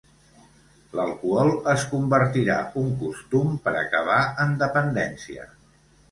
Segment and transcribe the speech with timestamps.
[0.99, 5.45] L'alcohol es convertirà un costum per acabar en dependència.